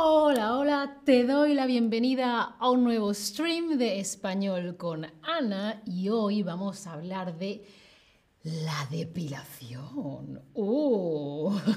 Hola, 0.00 0.56
hola, 0.56 1.00
te 1.04 1.24
doy 1.24 1.54
la 1.54 1.66
bienvenida 1.66 2.54
a 2.60 2.70
un 2.70 2.84
nuevo 2.84 3.12
stream 3.12 3.78
de 3.78 3.98
español 3.98 4.76
con 4.76 5.04
Ana 5.22 5.82
y 5.84 6.08
hoy 6.08 6.44
vamos 6.44 6.86
a 6.86 6.92
hablar 6.92 7.36
de 7.36 7.64
la 8.44 8.86
depilación. 8.92 10.40
¡Oh! 10.54 11.60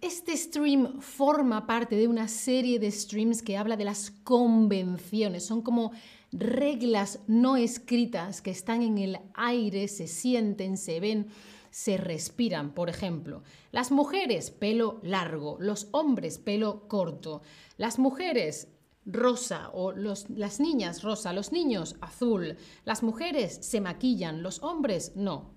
Este 0.00 0.36
stream 0.36 1.00
forma 1.00 1.64
parte 1.66 1.94
de 1.96 2.08
una 2.08 2.26
serie 2.26 2.80
de 2.80 2.90
streams 2.90 3.42
que 3.42 3.56
habla 3.56 3.76
de 3.76 3.84
las 3.84 4.10
convenciones. 4.10 5.44
Son 5.44 5.62
como 5.62 5.92
reglas 6.32 7.20
no 7.28 7.56
escritas 7.56 8.42
que 8.42 8.50
están 8.50 8.82
en 8.82 8.98
el 8.98 9.18
aire, 9.34 9.86
se 9.86 10.08
sienten, 10.08 10.76
se 10.76 10.98
ven 10.98 11.28
se 11.74 11.96
respiran. 11.96 12.72
Por 12.72 12.88
ejemplo, 12.88 13.42
las 13.72 13.90
mujeres 13.90 14.52
pelo 14.52 15.00
largo, 15.02 15.56
los 15.58 15.88
hombres 15.90 16.38
pelo 16.38 16.86
corto, 16.86 17.42
las 17.78 17.98
mujeres 17.98 18.68
rosa. 19.04 19.70
O 19.72 19.90
las 19.90 20.60
niñas 20.60 21.02
rosa, 21.02 21.32
los 21.32 21.50
niños 21.50 21.96
azul, 22.00 22.56
las 22.84 23.02
mujeres 23.02 23.58
se 23.60 23.80
maquillan, 23.80 24.40
los 24.40 24.62
hombres 24.62 25.16
no. 25.16 25.52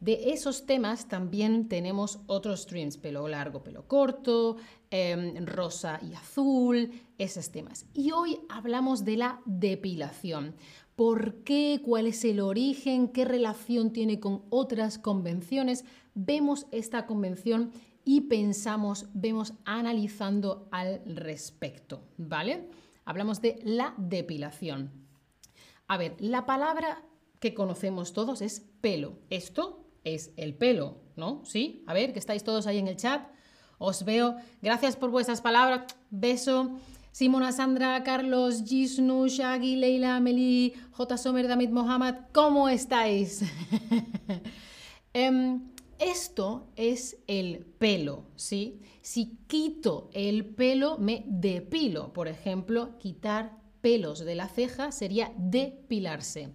De 0.00 0.32
esos 0.32 0.64
temas 0.64 1.06
también 1.06 1.68
tenemos 1.68 2.20
otros 2.26 2.62
streams, 2.62 2.96
pelo 2.96 3.28
largo, 3.28 3.62
pelo 3.62 3.86
corto, 3.86 4.56
em, 4.90 5.46
rosa 5.46 6.00
y 6.02 6.14
azul, 6.14 6.90
esos 7.18 7.50
temas. 7.50 7.84
Y 7.92 8.10
hoy 8.10 8.40
hablamos 8.48 9.04
de 9.04 9.18
la 9.18 9.42
depilación 9.44 10.56
por 10.96 11.42
qué, 11.44 11.80
cuál 11.84 12.06
es 12.06 12.24
el 12.24 12.40
origen, 12.40 13.08
qué 13.08 13.24
relación 13.24 13.92
tiene 13.92 14.20
con 14.20 14.42
otras 14.50 14.98
convenciones. 14.98 15.84
Vemos 16.14 16.66
esta 16.70 17.06
convención 17.06 17.72
y 18.04 18.22
pensamos, 18.22 19.06
vemos 19.14 19.54
analizando 19.64 20.68
al 20.70 21.02
respecto, 21.06 22.02
¿vale? 22.18 22.68
Hablamos 23.04 23.40
de 23.40 23.58
la 23.64 23.94
depilación. 23.96 24.90
A 25.88 25.96
ver, 25.96 26.16
la 26.18 26.46
palabra 26.46 27.02
que 27.40 27.54
conocemos 27.54 28.12
todos 28.12 28.40
es 28.40 28.60
pelo. 28.80 29.18
Esto 29.30 29.84
es 30.04 30.32
el 30.36 30.54
pelo, 30.54 31.00
¿no? 31.16 31.42
¿Sí? 31.44 31.84
A 31.86 31.94
ver, 31.94 32.12
que 32.12 32.18
estáis 32.18 32.44
todos 32.44 32.66
ahí 32.66 32.78
en 32.78 32.88
el 32.88 32.96
chat. 32.96 33.28
Os 33.78 34.04
veo. 34.04 34.36
Gracias 34.62 34.96
por 34.96 35.10
vuestras 35.10 35.40
palabras. 35.40 35.94
Beso. 36.10 36.78
Simona, 37.12 37.52
Sandra, 37.52 38.02
Carlos, 38.02 38.64
Gisnu, 38.64 39.28
Shaggy, 39.28 39.76
Leila, 39.76 40.18
Meli, 40.18 40.72
J. 40.92 41.18
Sommer, 41.18 41.46
David 41.46 41.68
Mohamed, 41.68 42.14
¿cómo 42.32 42.70
estáis? 42.70 43.42
Em, 45.14 45.60
esto 45.98 46.70
es 46.74 47.18
el 47.26 47.66
pelo, 47.78 48.24
¿sí? 48.34 48.80
Si 49.02 49.36
quito 49.46 50.08
el 50.14 50.46
pelo, 50.46 50.96
me 50.96 51.22
depilo. 51.26 52.14
Por 52.14 52.28
ejemplo, 52.28 52.96
quitar 52.98 53.58
pelos 53.82 54.20
de 54.20 54.34
la 54.34 54.48
ceja 54.48 54.90
sería 54.90 55.34
depilarse. 55.36 56.54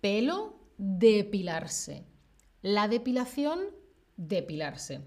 Pelo, 0.00 0.58
depilarse. 0.78 2.06
La 2.62 2.88
depilación, 2.88 3.60
depilarse. 4.16 5.02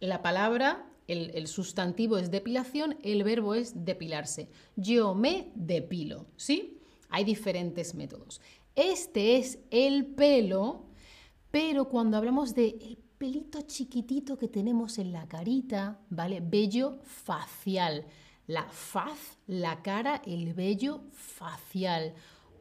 La 0.00 0.20
palabra 0.20 0.87
el, 1.08 1.46
sustantivo 1.48 2.18
es 2.18 2.30
depilación, 2.30 2.98
el 3.02 3.24
verbo 3.24 3.54
es 3.54 3.84
depilarse. 3.84 4.50
Yo 4.76 5.14
me 5.14 5.50
depilo, 5.54 6.26
¿sí? 6.36 6.78
Hay 7.08 7.24
diferentes 7.24 7.94
métodos. 7.94 8.40
Este 8.76 9.38
es 9.38 9.58
el 9.70 10.06
pelo, 10.06 10.84
pero 11.50 11.88
cuando 11.88 12.18
hablamos 12.18 12.54
de 12.54 12.98
pelito 13.16 13.62
chiquitito 13.62 14.36
que 14.36 14.48
tenemos 14.48 14.98
en 14.98 15.12
la 15.12 15.26
carita, 15.26 15.98
¿vale? 16.10 16.40
Vello 16.40 16.98
facial. 17.02 18.06
La 18.46 18.68
faz, 18.70 19.38
la 19.46 19.82
cara, 19.82 20.22
el 20.26 20.52
vello 20.52 21.02
facial. 21.12 22.14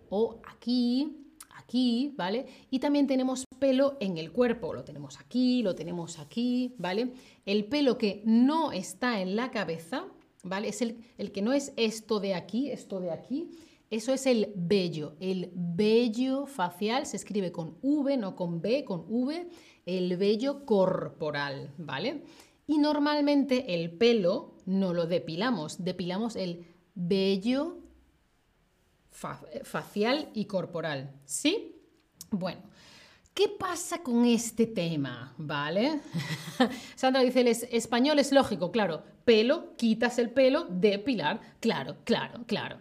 O 0.10 0.40
aquí, 0.50 1.28
aquí, 1.56 2.14
¿vale? 2.18 2.46
Y 2.72 2.80
también 2.80 3.08
tenemos 3.08 3.47
pelo 3.58 3.98
en 4.00 4.18
el 4.18 4.32
cuerpo, 4.32 4.74
lo 4.74 4.84
tenemos 4.84 5.20
aquí, 5.20 5.62
lo 5.62 5.76
tenemos 5.76 6.20
aquí, 6.20 6.76
¿vale? 6.78 7.14
El 7.46 7.66
pelo 7.66 7.98
que 7.98 8.22
no 8.26 8.72
está 8.72 9.22
en 9.22 9.36
la 9.36 9.52
cabeza, 9.52 10.06
¿vale? 10.44 10.70
Es 10.70 10.82
el, 10.82 10.98
el 11.18 11.32
que 11.32 11.42
no 11.42 11.54
es 11.54 11.74
esto 11.78 12.20
de 12.20 12.34
aquí, 12.34 12.70
esto 12.72 13.00
de 13.00 13.12
aquí, 13.12 13.52
eso 13.90 14.14
es 14.14 14.26
el 14.26 14.52
vello. 14.56 15.16
El 15.20 15.52
vello 15.54 16.46
facial 16.46 17.06
se 17.06 17.18
escribe 17.18 17.52
con 17.52 17.78
V, 17.82 18.18
no 18.18 18.36
con 18.36 18.62
B, 18.62 18.84
con 18.84 19.06
V, 19.08 19.50
el 19.86 20.18
vello 20.18 20.66
corporal, 20.66 21.74
¿vale? 21.78 22.24
Y 22.68 22.80
normalmente 22.80 23.74
el 23.76 23.92
pelo 23.92 24.56
no 24.66 24.94
lo 24.94 25.08
depilamos, 25.08 25.84
depilamos 25.84 26.36
el 26.36 26.66
vello 26.96 27.78
facial 29.64 30.30
y 30.34 30.46
corporal, 30.46 31.20
¿sí? 31.26 31.76
Bueno, 32.30 32.62
¿Qué 33.38 33.50
pasa 33.50 34.02
con 34.02 34.26
este 34.26 34.66
tema? 34.66 35.36
¿Vale? 35.38 36.00
Sandra 36.96 37.22
dice, 37.22 37.42
el 37.42 37.48
español 37.50 38.18
es 38.18 38.32
lógico, 38.32 38.72
claro. 38.72 39.04
Pelo, 39.26 39.76
quitas 39.78 40.18
el 40.18 40.32
pelo, 40.32 40.66
depilar, 40.72 41.40
claro, 41.60 41.98
claro, 42.04 42.46
claro. 42.48 42.80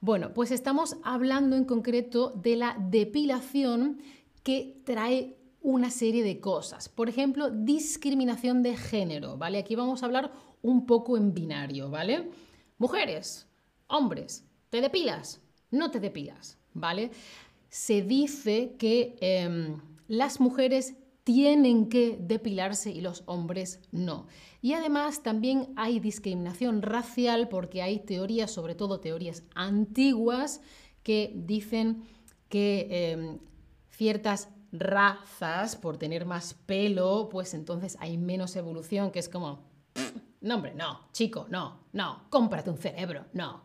Bueno, 0.00 0.32
pues 0.32 0.52
estamos 0.52 0.96
hablando 1.02 1.56
en 1.56 1.64
concreto 1.64 2.30
de 2.36 2.54
la 2.54 2.76
depilación 2.78 4.00
que 4.44 4.80
trae 4.84 5.38
una 5.60 5.90
serie 5.90 6.22
de 6.22 6.38
cosas. 6.38 6.88
Por 6.88 7.08
ejemplo, 7.08 7.50
discriminación 7.50 8.62
de 8.62 8.76
género, 8.76 9.36
¿vale? 9.36 9.58
Aquí 9.58 9.74
vamos 9.74 10.04
a 10.04 10.06
hablar 10.06 10.30
un 10.62 10.86
poco 10.86 11.16
en 11.16 11.34
binario, 11.34 11.90
¿vale? 11.90 12.30
Mujeres, 12.78 13.48
hombres, 13.88 14.44
¿te 14.70 14.80
depilas? 14.80 15.40
No 15.72 15.90
te 15.90 15.98
depilas, 15.98 16.58
¿vale? 16.74 17.10
Se 17.68 18.02
dice 18.02 18.76
que... 18.78 19.16
Em, 19.20 19.95
las 20.08 20.40
mujeres 20.40 20.96
tienen 21.24 21.88
que 21.88 22.16
depilarse 22.20 22.90
y 22.92 23.00
los 23.00 23.24
hombres 23.26 23.80
no. 23.90 24.28
Y 24.62 24.74
además 24.74 25.24
también 25.24 25.72
hay 25.74 25.98
discriminación 25.98 26.82
racial 26.82 27.48
porque 27.48 27.82
hay 27.82 27.98
teorías, 27.98 28.50
sobre 28.50 28.76
todo 28.76 29.00
teorías 29.00 29.42
antiguas, 29.54 30.60
que 31.02 31.32
dicen 31.34 32.04
que 32.48 33.10
em, 33.10 33.38
ciertas 33.90 34.50
razas, 34.72 35.76
por 35.76 35.96
tener 35.96 36.26
más 36.26 36.54
pelo, 36.54 37.28
pues 37.28 37.54
entonces 37.54 37.96
hay 38.00 38.18
menos 38.18 38.56
evolución, 38.56 39.10
que 39.10 39.18
es 39.18 39.28
como, 39.28 39.64
no 40.40 40.54
hombre, 40.54 40.74
no, 40.74 41.08
chico, 41.12 41.46
no, 41.50 41.80
no, 41.92 42.24
cómprate 42.30 42.70
un 42.70 42.78
cerebro, 42.78 43.26
no. 43.32 43.64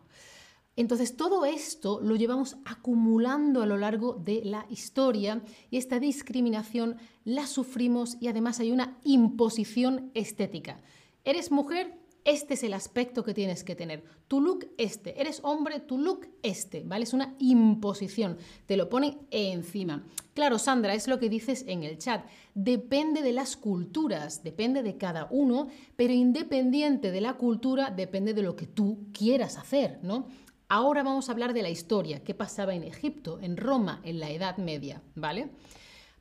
Entonces 0.76 1.18
todo 1.18 1.46
esto 1.46 2.00
lo 2.02 2.16
llevamos 2.16 2.58
acumulando 2.66 3.62
a 3.62 3.66
lo 3.66 3.78
largo 3.78 4.14
de 4.14 4.42
la 4.46 4.66
historia 4.70 5.44
y 5.70 5.78
esta 5.78 6.00
discriminación 6.00 6.98
la 7.26 7.46
sufrimos 7.46 8.18
y 8.22 8.28
además 8.28 8.60
hay 8.60 8.72
una 8.72 8.98
imposición 9.04 10.12
estética. 10.14 10.82
¿Eres 11.24 11.52
mujer? 11.52 12.02
Este 12.24 12.54
es 12.54 12.62
el 12.62 12.76
aspecto 12.76 13.24
que 13.24 13.34
tienes 13.34 13.64
que 13.64 13.76
tener. 13.76 14.04
Tu 14.28 14.42
look 14.42 14.68
este. 14.78 15.20
Eres 15.20 15.40
hombre, 15.44 15.80
tu 15.80 15.98
look 15.98 16.28
este. 16.44 16.84
¿Vale? 16.84 17.04
Es 17.04 17.14
una 17.14 17.36
imposición. 17.40 18.38
Te 18.68 18.78
lo 18.78 18.90
ponen 18.90 19.18
encima. 19.32 20.06
Claro, 20.36 20.60
Sandra, 20.60 20.94
es 20.94 21.08
lo 21.08 21.18
que 21.18 21.30
dices 21.30 21.66
en 21.68 21.82
el 21.82 21.98
chat. 21.98 22.24
Depende 22.54 23.24
de 23.24 23.34
las 23.34 23.58
culturas, 23.58 24.44
depende 24.44 24.84
de 24.84 24.98
cada 24.98 25.28
uno, 25.32 25.68
pero 25.96 26.14
independiente 26.14 27.12
de 27.12 27.22
la 27.22 27.34
cultura, 27.34 27.90
depende 27.90 28.36
de 28.36 28.44
lo 28.44 28.56
que 28.56 28.68
tú 28.68 29.08
quieras 29.12 29.58
hacer, 29.58 30.00
¿no? 30.04 30.28
Ahora 30.74 31.04
vamos 31.04 31.28
a 31.28 31.34
hablar 31.34 31.54
de 31.54 31.64
la 31.64 31.70
historia, 31.70 32.24
qué 32.24 32.34
pasaba 32.34 32.74
en 32.74 32.84
Egipto, 32.84 33.42
en 33.42 33.58
Roma, 33.58 34.00
en 34.06 34.22
la 34.22 34.32
Edad 34.32 34.56
Media, 34.56 35.02
¿vale? 35.16 35.50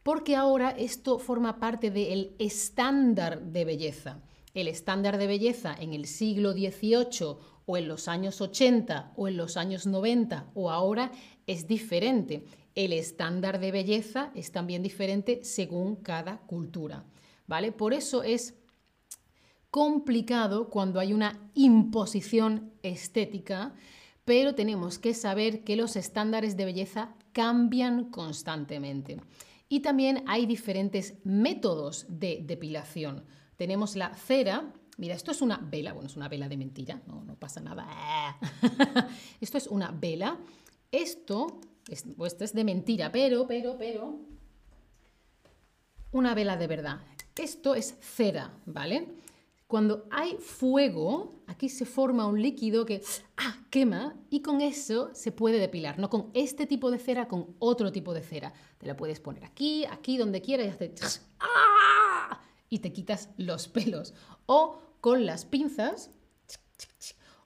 Porque 0.02 0.34
ahora 0.34 0.70
esto 0.70 1.20
forma 1.20 1.60
parte 1.60 1.92
del 1.92 2.34
estándar 2.40 3.42
de 3.42 3.64
belleza. 3.64 4.20
El 4.52 4.66
estándar 4.66 5.18
de 5.18 5.28
belleza 5.28 5.76
en 5.78 5.92
el 5.94 6.06
siglo 6.06 6.52
XVIII 6.52 7.36
o 7.64 7.76
en 7.76 7.86
los 7.86 8.08
años 8.08 8.40
80 8.40 9.12
o 9.14 9.28
en 9.28 9.36
los 9.36 9.56
años 9.56 9.86
90 9.86 10.50
o 10.54 10.72
ahora 10.72 11.12
es 11.46 11.68
diferente. 11.68 12.44
El 12.74 12.92
estándar 12.92 13.60
de 13.60 13.70
belleza 13.70 14.32
es 14.34 14.50
también 14.50 14.82
diferente 14.82 15.44
según 15.44 15.94
cada 15.94 16.38
cultura, 16.38 17.04
¿vale? 17.46 17.70
Por 17.70 17.94
eso 17.94 18.24
es 18.24 18.56
complicado 19.70 20.70
cuando 20.70 20.98
hay 20.98 21.12
una 21.12 21.38
imposición 21.54 22.72
estética 22.82 23.76
pero 24.30 24.54
tenemos 24.54 25.00
que 25.00 25.12
saber 25.12 25.64
que 25.64 25.74
los 25.74 25.96
estándares 25.96 26.56
de 26.56 26.64
belleza 26.64 27.16
cambian 27.32 28.12
constantemente. 28.12 29.20
Y 29.68 29.80
también 29.80 30.22
hay 30.28 30.46
diferentes 30.46 31.14
métodos 31.24 32.06
de 32.08 32.40
depilación. 32.44 33.24
Tenemos 33.56 33.96
la 33.96 34.14
cera, 34.14 34.72
Mira, 34.98 35.16
esto 35.16 35.32
es 35.32 35.42
una 35.42 35.56
vela, 35.56 35.94
bueno, 35.94 36.06
es 36.06 36.14
una 36.14 36.28
vela 36.28 36.48
de 36.48 36.56
mentira, 36.56 37.02
no, 37.08 37.24
no 37.24 37.34
pasa 37.34 37.60
nada. 37.60 37.88
esto 39.40 39.58
es 39.58 39.66
una 39.66 39.90
vela. 39.90 40.38
Esto, 40.92 41.58
es, 41.88 42.04
esto 42.06 42.44
es 42.44 42.54
de 42.54 42.62
mentira, 42.62 43.10
pero, 43.10 43.48
pero, 43.48 43.76
pero, 43.76 44.16
una 46.12 46.36
vela 46.36 46.56
de 46.56 46.68
verdad. 46.68 47.00
Esto 47.36 47.74
es 47.74 47.96
cera, 48.00 48.52
¿vale? 48.64 49.08
Cuando 49.70 50.08
hay 50.10 50.36
fuego, 50.38 51.30
aquí 51.46 51.68
se 51.68 51.84
forma 51.84 52.26
un 52.26 52.42
líquido 52.42 52.84
que 52.84 53.02
ah, 53.36 53.56
quema 53.70 54.16
y 54.28 54.42
con 54.42 54.60
eso 54.62 55.10
se 55.14 55.30
puede 55.30 55.60
depilar, 55.60 55.96
no 56.00 56.10
con 56.10 56.32
este 56.34 56.66
tipo 56.66 56.90
de 56.90 56.98
cera, 56.98 57.28
con 57.28 57.54
otro 57.60 57.92
tipo 57.92 58.12
de 58.12 58.20
cera. 58.20 58.52
Te 58.78 58.88
la 58.88 58.96
puedes 58.96 59.20
poner 59.20 59.44
aquí, 59.44 59.84
aquí, 59.84 60.16
donde 60.16 60.42
quieras 60.42 60.66
y 60.66 60.70
hace 60.70 60.92
¡ah! 61.38 62.40
y 62.68 62.80
te 62.80 62.92
quitas 62.92 63.28
los 63.36 63.68
pelos. 63.68 64.12
O 64.46 64.80
con 65.00 65.24
las 65.24 65.44
pinzas 65.44 66.10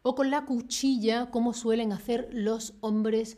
o 0.00 0.14
con 0.14 0.30
la 0.30 0.46
cuchilla, 0.46 1.30
como 1.30 1.52
suelen 1.52 1.92
hacer 1.92 2.30
los 2.32 2.72
hombres 2.80 3.36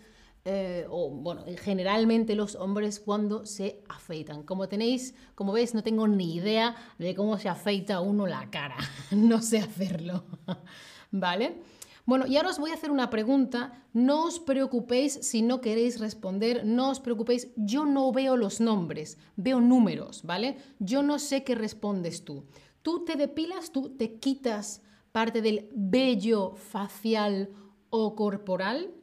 eh, 0.49 0.87
o 0.89 1.11
bueno, 1.11 1.45
generalmente 1.61 2.37
los 2.37 2.55
hombres 2.55 3.01
cuando 3.01 3.45
se 3.45 3.83
afeitan. 3.89 4.45
Como 4.45 4.69
tenéis, 4.69 5.17
como 5.35 5.53
veis, 5.53 5.75
no 5.75 5.83
tengo 5.83 6.07
ni 6.07 6.37
idea 6.37 6.77
de 6.99 7.17
cómo 7.17 7.37
se 7.37 7.49
afeita 7.49 8.01
uno 8.01 8.29
la 8.29 8.49
cara. 8.49 8.77
no 9.11 9.43
sé 9.43 9.59
hacerlo. 9.59 10.25
¿Vale? 11.11 11.61
Bueno, 12.05 12.29
y 12.29 12.37
ahora 12.37 12.51
os 12.51 12.61
voy 12.61 12.71
a 12.71 12.75
hacer 12.75 12.93
una 12.93 13.11
pregunta. 13.11 13.83
No 13.93 14.23
os 14.23 14.39
preocupéis 14.39 15.15
si 15.15 15.43
no 15.43 15.61
queréis 15.61 15.99
responder, 15.99 16.65
no 16.65 16.91
os 16.91 17.01
preocupéis. 17.01 17.49
Yo 17.57 17.85
no 17.85 18.13
veo 18.13 18.37
los 18.37 18.61
nombres, 18.61 19.19
veo 19.35 19.61
números, 19.61 20.23
¿vale? 20.23 20.59
Yo 20.79 21.03
no 21.03 21.19
sé 21.19 21.43
qué 21.43 21.57
respondes 21.57 22.25
tú. 22.25 22.45
Tú 22.83 23.05
te 23.05 23.17
depilas, 23.17 23.73
tú 23.73 23.97
te 23.97 24.21
quitas 24.21 24.81
parte 25.11 25.43
del 25.43 25.69
vello 25.75 26.55
facial 26.55 27.51
o 27.91 28.15
corporal. 28.15 28.95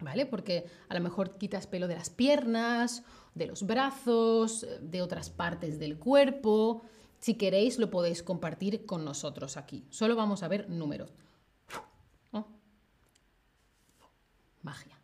¿Vale? 0.00 0.26
Porque 0.26 0.66
a 0.88 0.94
lo 0.94 1.00
mejor 1.00 1.38
quitas 1.38 1.66
pelo 1.66 1.88
de 1.88 1.94
las 1.94 2.10
piernas, 2.10 3.02
de 3.34 3.46
los 3.46 3.64
brazos, 3.64 4.66
de 4.80 5.02
otras 5.02 5.30
partes 5.30 5.78
del 5.78 5.98
cuerpo. 5.98 6.82
Si 7.18 7.34
queréis, 7.34 7.78
lo 7.78 7.90
podéis 7.90 8.22
compartir 8.22 8.86
con 8.86 9.04
nosotros 9.04 9.56
aquí. 9.56 9.84
Solo 9.90 10.16
vamos 10.16 10.42
a 10.42 10.48
ver 10.48 10.68
números. 10.68 11.10
Magia. 14.62 14.98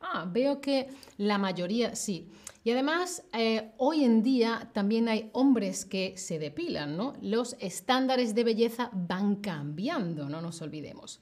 Ah, 0.00 0.26
veo 0.30 0.60
que 0.60 0.88
la 1.16 1.38
mayoría 1.38 1.96
sí. 1.96 2.30
Y 2.64 2.70
además, 2.70 3.22
eh, 3.32 3.72
hoy 3.78 4.04
en 4.04 4.22
día 4.22 4.70
también 4.74 5.08
hay 5.08 5.30
hombres 5.32 5.84
que 5.84 6.16
se 6.16 6.38
depilan, 6.38 6.96
¿no? 6.96 7.14
Los 7.22 7.56
estándares 7.60 8.34
de 8.34 8.44
belleza 8.44 8.90
van 8.92 9.36
cambiando, 9.36 10.28
no 10.28 10.40
nos 10.40 10.60
olvidemos. 10.60 11.20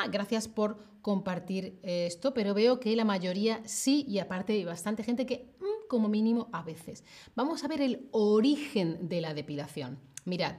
Ah, 0.00 0.06
gracias 0.06 0.46
por 0.46 0.78
compartir 1.02 1.80
esto, 1.82 2.32
pero 2.32 2.54
veo 2.54 2.78
que 2.78 2.94
la 2.94 3.04
mayoría 3.04 3.60
sí 3.64 4.04
y 4.06 4.20
aparte 4.20 4.52
hay 4.52 4.64
bastante 4.64 5.02
gente 5.02 5.26
que 5.26 5.56
mm, 5.58 5.88
como 5.88 6.08
mínimo 6.08 6.48
a 6.52 6.62
veces. 6.62 7.02
Vamos 7.34 7.64
a 7.64 7.66
ver 7.66 7.80
el 7.80 8.08
origen 8.12 9.08
de 9.08 9.20
la 9.20 9.34
depilación. 9.34 9.98
Mirad, 10.24 10.58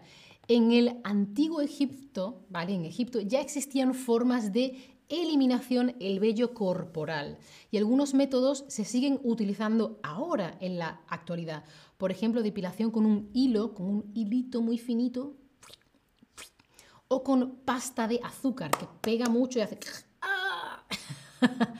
en 0.50 0.74
el 0.74 1.00
antiguo 1.06 1.62
Egipto, 1.62 2.46
¿vale? 2.50 2.74
En 2.74 2.84
Egipto 2.84 3.22
ya 3.22 3.40
existían 3.40 3.94
formas 3.94 4.52
de 4.52 4.76
eliminación 5.08 5.96
el 6.02 6.20
vello 6.20 6.54
corporal 6.54 7.38
y 7.72 7.78
algunos 7.78 8.14
métodos 8.14 8.66
se 8.68 8.84
siguen 8.84 9.22
utilizando 9.24 10.02
ahora 10.04 10.58
en 10.60 10.78
la 10.78 11.00
actualidad. 11.08 11.64
Por 11.98 12.12
ejemplo, 12.12 12.44
depilación 12.44 12.92
con 12.92 13.06
un 13.06 13.30
hilo, 13.34 13.74
con 13.74 13.86
un 13.86 14.12
hilito 14.14 14.62
muy 14.62 14.78
finito 14.78 15.39
o 17.10 17.24
con 17.24 17.58
pasta 17.66 18.08
de 18.08 18.22
azúcar 18.24 18.72
que 18.72 18.88
pega 19.02 19.30
mucho 19.30 19.60
y 19.60 19.64
hace... 19.64 19.78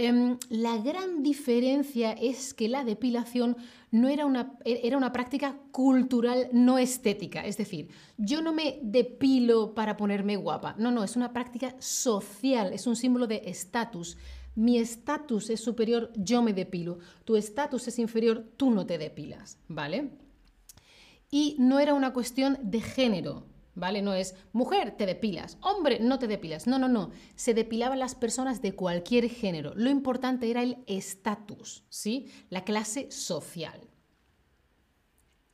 Em, 0.00 0.38
la 0.48 0.76
gran 0.76 1.24
diferencia 1.24 2.12
es 2.12 2.54
que 2.54 2.68
la 2.68 2.84
depilación 2.84 3.56
no 3.90 4.08
era 4.08 4.26
una, 4.26 4.56
era 4.64 4.96
una 4.96 5.10
práctica 5.10 5.58
cultural 5.72 6.48
no 6.52 6.78
estética. 6.78 7.44
Es 7.44 7.56
decir, 7.56 7.88
yo 8.16 8.40
no 8.40 8.52
me 8.52 8.78
depilo 8.80 9.74
para 9.74 9.96
ponerme 9.96 10.36
guapa. 10.36 10.76
No, 10.78 10.92
no, 10.92 11.02
es 11.02 11.16
una 11.16 11.32
práctica 11.32 11.74
social, 11.80 12.72
es 12.72 12.86
un 12.86 12.94
símbolo 12.94 13.26
de 13.26 13.42
estatus. 13.46 14.16
Mi 14.54 14.78
estatus 14.78 15.50
es 15.50 15.60
superior, 15.60 16.12
yo 16.14 16.42
me 16.42 16.52
depilo. 16.52 17.00
Tu 17.24 17.34
estatus 17.34 17.88
es 17.88 17.98
inferior, 17.98 18.44
tú 18.56 18.70
no 18.70 18.86
te 18.86 18.98
depilas, 18.98 19.58
¿vale? 19.66 20.10
Y 21.28 21.56
no 21.58 21.80
era 21.80 21.94
una 21.94 22.12
cuestión 22.12 22.56
de 22.62 22.80
género. 22.80 23.46
¿Vale? 23.78 24.02
No 24.02 24.14
es 24.14 24.34
mujer, 24.52 24.92
te 24.92 25.06
depilas, 25.06 25.58
hombre, 25.60 25.98
no 26.00 26.18
te 26.18 26.26
depilas. 26.26 26.66
No, 26.66 26.78
no, 26.78 26.88
no. 26.88 27.10
Se 27.34 27.54
depilaban 27.54 27.98
las 27.98 28.14
personas 28.14 28.62
de 28.62 28.74
cualquier 28.74 29.28
género. 29.28 29.72
Lo 29.74 29.90
importante 29.90 30.50
era 30.50 30.62
el 30.62 30.78
estatus, 30.86 31.84
¿sí? 31.88 32.26
La 32.50 32.64
clase 32.64 33.10
social. 33.10 33.88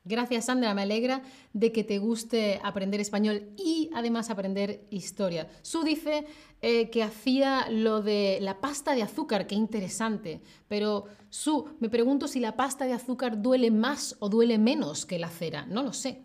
Gracias, 0.06 0.44
Sandra. 0.44 0.74
Me 0.74 0.82
alegra 0.82 1.22
de 1.54 1.72
que 1.72 1.82
te 1.82 1.98
guste 1.98 2.60
aprender 2.62 3.00
español 3.00 3.48
y 3.56 3.88
además 3.94 4.28
aprender 4.28 4.86
historia. 4.90 5.48
Su 5.62 5.82
dice 5.82 6.26
eh, 6.60 6.90
que 6.90 7.02
hacía 7.02 7.70
lo 7.70 8.02
de 8.02 8.38
la 8.42 8.60
pasta 8.60 8.94
de 8.94 9.02
azúcar, 9.02 9.46
qué 9.46 9.54
interesante. 9.54 10.42
Pero 10.68 11.06
Su, 11.30 11.70
me 11.80 11.88
pregunto 11.88 12.28
si 12.28 12.38
la 12.38 12.54
pasta 12.54 12.84
de 12.84 12.92
azúcar 12.92 13.40
duele 13.40 13.70
más 13.70 14.16
o 14.18 14.28
duele 14.28 14.58
menos 14.58 15.06
que 15.06 15.18
la 15.18 15.30
cera. 15.30 15.64
No 15.64 15.82
lo 15.82 15.94
sé. 15.94 16.22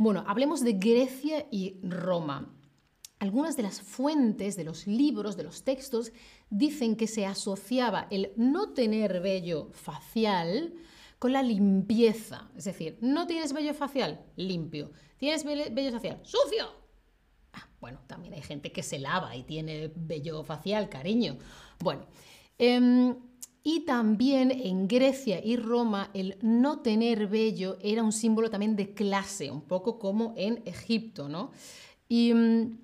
Bueno, 0.00 0.22
hablemos 0.28 0.62
de 0.62 0.74
Grecia 0.74 1.48
y 1.50 1.80
Roma. 1.82 2.54
Algunas 3.18 3.56
de 3.56 3.64
las 3.64 3.82
fuentes 3.82 4.54
de 4.54 4.62
los 4.62 4.86
libros, 4.86 5.36
de 5.36 5.42
los 5.42 5.64
textos, 5.64 6.12
dicen 6.50 6.94
que 6.94 7.08
se 7.08 7.26
asociaba 7.26 8.06
el 8.10 8.30
no 8.36 8.74
tener 8.74 9.20
vello 9.20 9.70
facial 9.72 10.72
con 11.18 11.32
la 11.32 11.42
limpieza. 11.42 12.48
Es 12.56 12.64
decir, 12.64 12.96
no 13.00 13.26
tienes 13.26 13.52
vello 13.52 13.74
facial, 13.74 14.24
limpio. 14.36 14.92
Tienes 15.16 15.44
vello 15.44 15.90
facial, 15.90 16.20
sucio. 16.22 16.68
Ah, 17.52 17.68
bueno, 17.80 17.98
también 18.06 18.34
hay 18.34 18.42
gente 18.42 18.70
que 18.70 18.84
se 18.84 19.00
lava 19.00 19.34
y 19.34 19.42
tiene 19.42 19.90
vello 19.96 20.44
facial, 20.44 20.88
cariño. 20.88 21.38
Bueno, 21.80 22.06
em, 22.56 23.16
y 23.68 23.80
también 23.80 24.50
en 24.50 24.88
Grecia 24.88 25.44
y 25.44 25.56
Roma 25.56 26.08
el 26.14 26.38
no 26.40 26.78
tener 26.78 27.26
vello 27.26 27.76
era 27.82 28.02
un 28.02 28.12
símbolo 28.12 28.48
también 28.48 28.76
de 28.76 28.94
clase, 28.94 29.50
un 29.50 29.60
poco 29.60 29.98
como 29.98 30.32
en 30.38 30.62
Egipto, 30.64 31.28
¿no? 31.28 31.50
Y 32.08 32.32
mm, 32.32 32.78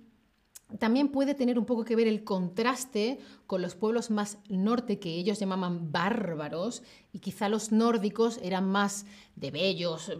también 0.78 1.08
puede 1.08 1.34
tener 1.34 1.58
un 1.58 1.64
poco 1.64 1.86
que 1.86 1.96
ver 1.96 2.06
el 2.06 2.22
contraste 2.22 3.18
con 3.46 3.62
los 3.62 3.76
pueblos 3.76 4.10
más 4.10 4.36
norte 4.50 4.98
que 4.98 5.08
ellos 5.14 5.38
llamaban 5.38 5.90
bárbaros 5.90 6.82
y 7.14 7.20
quizá 7.20 7.48
los 7.48 7.72
nórdicos 7.72 8.38
eran 8.42 8.68
más 8.68 9.06
de 9.36 9.50
vellos, 9.52 10.12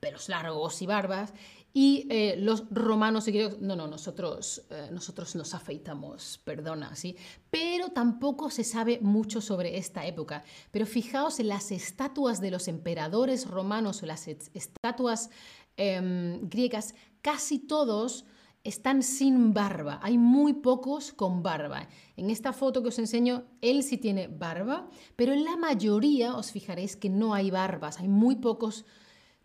pelos 0.00 0.28
largos 0.28 0.82
y 0.82 0.86
barbas 0.86 1.32
y 1.72 2.06
eh, 2.10 2.36
los 2.38 2.64
romanos 2.70 3.28
y 3.28 3.32
griegos, 3.32 3.60
no, 3.60 3.76
no, 3.76 3.86
nosotros, 3.86 4.62
eh, 4.70 4.88
nosotros 4.90 5.36
nos 5.36 5.54
afeitamos, 5.54 6.40
perdona, 6.42 6.96
¿sí? 6.96 7.16
Pero 7.48 7.90
tampoco 7.90 8.50
se 8.50 8.64
sabe 8.64 8.98
mucho 9.00 9.40
sobre 9.40 9.78
esta 9.78 10.04
época. 10.04 10.42
Pero 10.72 10.84
fijaos 10.84 11.38
en 11.38 11.48
las 11.48 11.70
estatuas 11.70 12.40
de 12.40 12.50
los 12.50 12.66
emperadores 12.66 13.46
romanos 13.48 14.02
o 14.02 14.06
las 14.06 14.26
estatuas 14.26 15.30
em, 15.76 16.48
griegas, 16.48 16.94
casi 17.22 17.60
todos 17.60 18.24
están 18.64 19.02
sin 19.02 19.54
barba. 19.54 20.00
Hay 20.02 20.18
muy 20.18 20.54
pocos 20.54 21.12
con 21.12 21.42
barba. 21.42 21.88
En 22.16 22.30
esta 22.30 22.52
foto 22.52 22.82
que 22.82 22.88
os 22.88 22.98
enseño, 22.98 23.44
él 23.60 23.82
sí 23.84 23.96
tiene 23.96 24.26
barba, 24.26 24.88
pero 25.16 25.32
en 25.32 25.44
la 25.44 25.56
mayoría 25.56 26.36
os 26.36 26.50
fijaréis 26.50 26.96
que 26.96 27.08
no 27.08 27.32
hay 27.32 27.50
barbas. 27.50 28.00
Hay 28.00 28.08
muy 28.08 28.36
pocos 28.36 28.84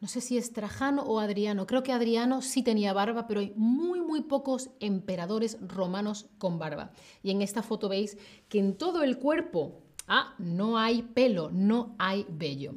no 0.02 0.08
sé 0.08 0.22
si 0.22 0.38
es 0.38 0.52
Trajano 0.52 1.04
o 1.04 1.20
Adriano, 1.20 1.66
creo 1.66 1.84
que 1.84 1.94
Adriano 1.94 2.42
sí 2.42 2.64
tenía 2.64 2.94
barba, 2.94 3.28
pero 3.28 3.40
hay 3.40 3.54
muy, 3.56 4.02
muy 4.02 4.22
pocos 4.22 4.70
emperadores 4.80 5.58
romanos 5.62 6.28
con 6.38 6.60
barba. 6.60 6.92
Y 7.24 7.32
en 7.32 7.42
esta 7.42 7.64
foto 7.64 7.90
veis 7.90 8.18
que 8.50 8.60
en 8.60 8.78
todo 8.78 9.04
el 9.04 9.18
cuerpo, 9.18 9.82
ah, 10.08 10.36
no 10.38 10.78
hay 10.78 11.02
pelo, 11.02 11.50
no 11.52 11.96
hay 11.98 12.26
vello. 12.30 12.74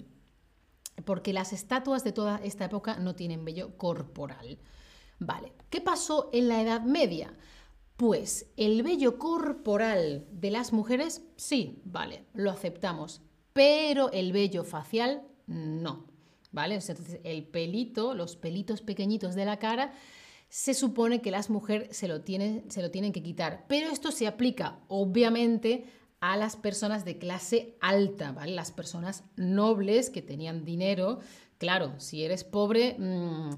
Porque 1.04 1.32
las 1.32 1.52
estatuas 1.52 2.04
de 2.04 2.12
toda 2.12 2.40
esta 2.42 2.64
época 2.64 2.96
no 2.98 3.14
tienen 3.14 3.44
vello 3.44 3.76
corporal. 3.76 4.58
Vale, 5.18 5.52
¿qué 5.70 5.80
pasó 5.80 6.30
en 6.32 6.48
la 6.48 6.62
Edad 6.62 6.82
Media? 6.82 7.36
Pues 7.96 8.52
el 8.56 8.84
vello 8.84 9.18
corporal 9.18 10.26
de 10.30 10.52
las 10.52 10.72
mujeres, 10.72 11.22
sí, 11.36 11.82
vale, 11.84 12.24
lo 12.32 12.52
aceptamos, 12.52 13.22
pero 13.52 14.12
el 14.12 14.32
vello 14.32 14.62
facial, 14.62 15.24
no. 15.48 16.07
¿Vale? 16.52 16.78
El 17.24 17.44
pelito, 17.44 18.14
los 18.14 18.36
pelitos 18.36 18.82
pequeñitos 18.82 19.34
de 19.34 19.44
la 19.44 19.58
cara, 19.58 19.92
se 20.48 20.74
supone 20.74 21.20
que 21.20 21.30
las 21.30 21.50
mujeres 21.50 21.96
se 21.96 22.08
lo 22.08 22.22
tienen, 22.22 22.70
se 22.70 22.82
lo 22.82 22.90
tienen 22.90 23.12
que 23.12 23.22
quitar. 23.22 23.66
Pero 23.68 23.90
esto 23.90 24.10
se 24.10 24.26
aplica, 24.26 24.78
obviamente, 24.88 25.84
a 26.20 26.36
las 26.36 26.56
personas 26.56 27.04
de 27.04 27.18
clase 27.18 27.76
alta, 27.80 28.32
¿vale? 28.32 28.52
Las 28.52 28.72
personas 28.72 29.24
nobles 29.36 30.10
que 30.10 30.22
tenían 30.22 30.64
dinero. 30.64 31.20
Claro, 31.58 31.94
si 31.98 32.24
eres 32.24 32.44
pobre, 32.44 32.96
mm, 32.98 33.50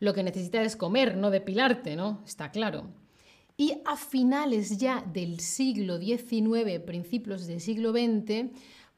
lo 0.00 0.14
que 0.14 0.22
necesitas 0.22 0.66
es 0.66 0.76
comer, 0.76 1.16
no 1.16 1.30
depilarte, 1.30 1.96
¿no? 1.96 2.22
Está 2.24 2.50
claro. 2.50 2.86
Y 3.58 3.80
a 3.86 3.96
finales 3.96 4.78
ya 4.78 5.02
del 5.02 5.40
siglo 5.40 5.98
XIX, 5.98 6.78
principios 6.80 7.46
del 7.46 7.60
siglo 7.60 7.92
XX, 7.92 8.50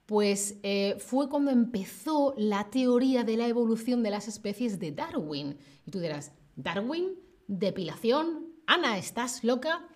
pues 0.08 0.56
eh, 0.62 0.96
fue 0.98 1.28
cuando 1.28 1.50
empezó 1.50 2.32
la 2.38 2.70
teoría 2.70 3.24
de 3.24 3.36
la 3.36 3.46
evolución 3.46 4.02
de 4.02 4.08
las 4.08 4.26
especies 4.26 4.78
de 4.78 4.90
Darwin. 4.90 5.58
Y 5.84 5.90
tú 5.90 6.00
dirás, 6.00 6.32
¿Darwin? 6.56 7.10
¿Depilación? 7.46 8.46
Ana, 8.66 8.96
¿estás 8.96 9.44
loca? 9.44 9.86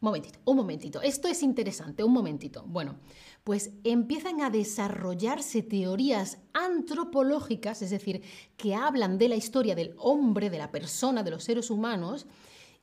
Momentito, 0.00 0.38
un 0.46 0.56
momentito. 0.56 1.02
Esto 1.02 1.28
es 1.28 1.42
interesante, 1.42 2.02
un 2.02 2.14
momentito. 2.14 2.64
Bueno, 2.66 2.98
pues 3.44 3.72
empiezan 3.84 4.40
a 4.40 4.48
desarrollarse 4.48 5.62
teorías 5.62 6.38
antropológicas, 6.54 7.82
es 7.82 7.90
decir, 7.90 8.22
que 8.56 8.74
hablan 8.74 9.18
de 9.18 9.28
la 9.28 9.36
historia 9.36 9.74
del 9.74 9.94
hombre, 9.98 10.48
de 10.48 10.56
la 10.56 10.70
persona, 10.70 11.22
de 11.22 11.32
los 11.32 11.44
seres 11.44 11.68
humanos, 11.68 12.26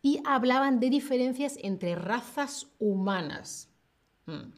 y 0.03 0.19
hablaban 0.23 0.79
de 0.79 0.91
diferencias 0.91 1.57
entre 1.63 1.95
razas 1.95 2.67
humanas. 2.77 3.69
Hmm. 4.27 4.51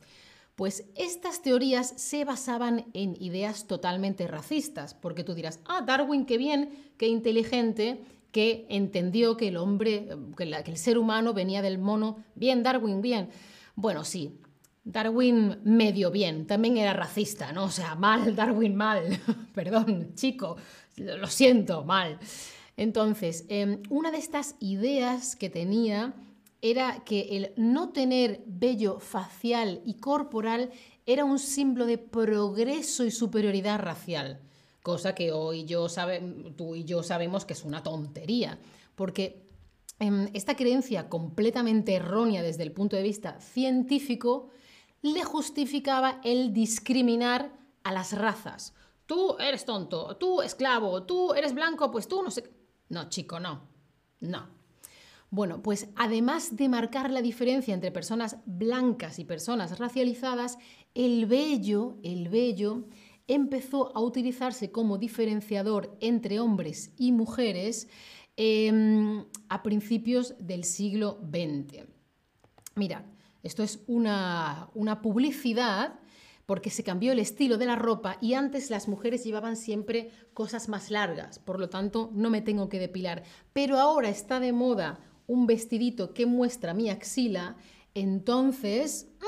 Pues 0.55 0.85
estas 0.95 1.41
teorías 1.41 1.93
se 1.97 2.23
basaban 2.23 2.85
en 2.93 3.21
ideas 3.21 3.67
totalmente 3.67 4.25
racistas, 4.27 4.93
porque 4.93 5.23
tú 5.23 5.33
dirás, 5.33 5.59
ah, 5.65 5.81
Darwin, 5.81 6.25
qué 6.25 6.37
bien, 6.37 6.69
qué 6.97 7.07
inteligente, 7.07 8.01
que 8.31 8.65
entendió 8.69 9.37
que 9.37 9.47
el 9.47 9.57
hombre, 9.57 10.09
que, 10.35 10.43
el 10.43 10.77
ser 10.77 10.97
humano 10.97 11.33
venía 11.33 11.61
del 11.61 11.77
mono. 11.77 12.23
Bien, 12.35 12.63
Darwin, 12.63 13.01
bien. 13.01 13.29
Bueno, 13.75 14.03
sí, 14.03 14.39
Darwin 14.83 15.59
medio 15.63 16.11
bien, 16.11 16.45
también 16.45 16.77
era 16.77 16.93
racista, 16.93 17.51
¿no? 17.51 17.65
O 17.65 17.71
sea, 17.71 17.95
mal, 17.95 18.35
Darwin 18.35 18.75
mal. 18.75 19.19
Perdón, 19.53 20.15
chico, 20.15 20.57
lo 20.97 21.27
siento, 21.27 21.83
mal. 21.83 22.19
Entonces, 22.77 23.45
em, 23.47 23.81
una 23.89 24.11
de 24.11 24.17
estas 24.17 24.55
ideas 24.59 25.35
que 25.35 25.49
tenía 25.49 26.13
era 26.61 27.03
que 27.03 27.37
el 27.37 27.53
no 27.57 27.89
tener 27.89 28.43
vello 28.45 28.99
facial 28.99 29.81
y 29.85 29.95
corporal 29.95 30.71
era 31.05 31.25
un 31.25 31.39
símbolo 31.39 31.85
de 31.85 31.97
progreso 31.97 33.03
y 33.03 33.11
superioridad 33.11 33.79
racial, 33.79 34.41
cosa 34.81 35.13
que 35.13 35.31
hoy 35.31 35.65
yo 35.65 35.87
tú 36.55 36.75
y 36.75 36.83
yo 36.83 37.03
sabemos 37.03 37.45
que 37.45 37.53
es 37.53 37.63
una 37.63 37.83
tontería, 37.83 38.59
porque 38.95 39.45
em, 39.99 40.29
esta 40.33 40.55
creencia 40.55 41.09
completamente 41.09 41.95
errónea 41.95 42.41
desde 42.41 42.63
el 42.63 42.71
punto 42.71 42.95
de 42.95 43.03
vista 43.03 43.39
científico 43.39 44.49
le 45.01 45.23
justificaba 45.23 46.19
el 46.23 46.53
discriminar 46.53 47.51
a 47.83 47.91
las 47.91 48.13
razas. 48.13 48.73
Tú 49.05 49.37
eres 49.37 49.65
tonto, 49.65 50.17
tú 50.17 50.41
esclavo, 50.41 51.03
tú 51.03 51.33
eres 51.33 51.53
blanco, 51.53 51.91
pues 51.91 52.07
tú 52.07 52.23
no 52.23 52.31
sé. 52.31 52.51
No, 52.89 53.07
chico, 53.09 53.39
no. 53.39 53.61
No. 54.19 54.54
Bueno, 55.29 55.61
pues 55.61 55.89
además 55.95 56.55
de 56.55 56.69
marcar 56.69 57.09
la 57.09 57.21
diferencia 57.21 57.73
entre 57.73 57.91
personas 57.91 58.37
blancas 58.45 59.19
y 59.19 59.25
personas 59.25 59.79
racializadas, 59.79 60.57
el 60.93 61.25
vello, 61.25 61.97
el 62.03 62.29
vello 62.29 62.85
empezó 63.27 63.95
a 63.97 64.01
utilizarse 64.01 64.71
como 64.71 64.97
diferenciador 64.97 65.97
entre 65.99 66.39
hombres 66.39 66.93
y 66.97 67.11
mujeres 67.11 67.87
em, 68.37 69.25
a 69.49 69.63
principios 69.63 70.35
del 70.39 70.63
siglo 70.63 71.19
XX. 71.21 71.87
Mira, 72.75 73.05
esto 73.41 73.63
es 73.63 73.79
una, 73.87 74.69
una 74.73 75.01
publicidad 75.01 75.99
porque 76.45 76.69
se 76.69 76.83
cambió 76.83 77.11
el 77.11 77.19
estilo 77.19 77.57
de 77.57 77.65
la 77.65 77.75
ropa 77.75 78.17
y 78.21 78.35
antes 78.35 78.69
las 78.69 78.87
mujeres 78.87 79.23
llevaban 79.23 79.55
siempre 79.55 80.11
cosas 80.33 80.69
más 80.69 80.91
largas, 80.91 81.39
por 81.39 81.59
lo 81.59 81.69
tanto 81.69 82.11
no 82.13 82.29
me 82.29 82.41
tengo 82.41 82.69
que 82.69 82.79
depilar. 82.79 83.23
Pero 83.53 83.79
ahora 83.79 84.09
está 84.09 84.39
de 84.39 84.53
moda 84.53 84.99
un 85.27 85.47
vestidito 85.47 86.13
que 86.13 86.25
muestra 86.25 86.73
mi 86.73 86.89
axila, 86.89 87.55
entonces 87.93 89.07
mm, 89.19 89.25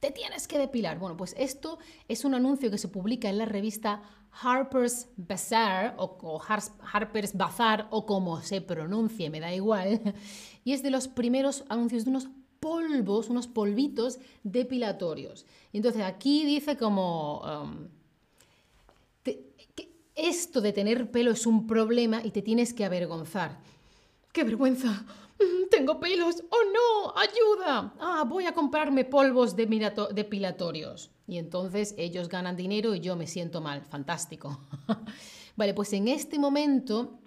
te 0.00 0.10
tienes 0.10 0.46
que 0.48 0.58
depilar. 0.58 0.98
Bueno, 0.98 1.16
pues 1.16 1.34
esto 1.38 1.78
es 2.08 2.24
un 2.24 2.34
anuncio 2.34 2.70
que 2.70 2.78
se 2.78 2.88
publica 2.88 3.28
en 3.28 3.38
la 3.38 3.46
revista 3.46 4.02
Harper's 4.42 5.08
Bazaar 5.16 5.94
o, 5.98 6.40
Harper's 6.92 7.36
Bazaar 7.36 7.88
o 7.90 8.06
como 8.06 8.40
se 8.42 8.60
pronuncie, 8.60 9.30
me 9.30 9.40
da 9.40 9.52
igual. 9.52 10.00
Y 10.62 10.74
es 10.74 10.82
de 10.82 10.90
los 10.90 11.08
primeros 11.08 11.64
anuncios 11.70 12.04
de 12.04 12.10
unos 12.10 12.28
polvos, 12.60 13.30
unos 13.30 13.48
polvitos 13.48 14.18
depilatorios. 14.44 15.46
Entonces 15.72 16.02
aquí 16.02 16.44
dice 16.44 16.76
como... 16.76 17.40
Um, 17.40 17.88
esto 20.14 20.60
de 20.60 20.72
tener 20.72 21.10
pelo 21.10 21.30
es 21.30 21.46
un 21.46 21.66
problema 21.66 22.20
y 22.22 22.30
te 22.30 22.42
tienes 22.42 22.74
que 22.74 22.84
avergonzar. 22.84 23.58
¡Qué 24.32 24.44
vergüenza! 24.44 25.04
Tengo 25.70 25.98
pelos. 25.98 26.42
¡Oh 26.50 26.62
no! 26.72 27.14
¡Ayuda! 27.16 27.94
Ah, 27.98 28.24
voy 28.26 28.46
a 28.46 28.52
comprarme 28.52 29.04
polvos 29.04 29.56
depilatorios. 29.56 31.10
Y 31.26 31.38
entonces 31.38 31.94
ellos 31.96 32.28
ganan 32.28 32.56
dinero 32.56 32.94
y 32.94 33.00
yo 33.00 33.16
me 33.16 33.26
siento 33.26 33.60
mal. 33.60 33.82
Fantástico. 33.82 34.60
vale, 35.56 35.74
pues 35.74 35.92
en 35.92 36.08
este 36.08 36.38
momento 36.38 37.20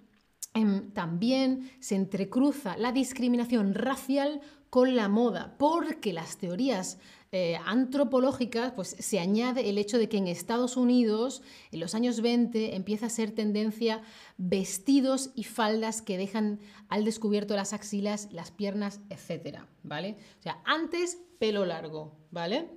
em, 0.52 0.92
también 0.92 1.70
se 1.80 1.96
entrecruza 1.96 2.76
la 2.76 2.92
discriminación 2.92 3.74
racial 3.74 4.40
con 4.74 4.96
la 4.96 5.08
moda, 5.08 5.54
porque 5.56 6.12
las 6.12 6.36
teorías 6.36 6.98
eh, 7.30 7.56
antropológicas, 7.64 8.72
pues 8.72 8.96
se 8.98 9.20
añade 9.20 9.70
el 9.70 9.78
hecho 9.78 9.98
de 9.98 10.08
que 10.08 10.16
en 10.16 10.26
Estados 10.26 10.76
Unidos, 10.76 11.42
en 11.70 11.78
los 11.78 11.94
años 11.94 12.20
20, 12.20 12.74
empieza 12.74 13.06
a 13.06 13.08
ser 13.08 13.30
tendencia 13.30 14.02
vestidos 14.36 15.30
y 15.36 15.44
faldas 15.44 16.02
que 16.02 16.18
dejan 16.18 16.58
al 16.88 17.04
descubierto 17.04 17.54
las 17.54 17.72
axilas, 17.72 18.28
las 18.32 18.50
piernas, 18.50 18.98
etc. 19.10 19.58
¿Vale? 19.84 20.16
O 20.40 20.42
sea, 20.42 20.60
antes 20.64 21.20
pelo 21.38 21.64
largo, 21.64 22.16
¿vale? 22.32 22.68